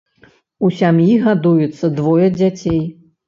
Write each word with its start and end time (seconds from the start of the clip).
У 0.67 0.69
сям'і 0.77 1.17
гадуецца 1.27 1.91
двое 1.99 2.27
дзяцей. 2.39 2.81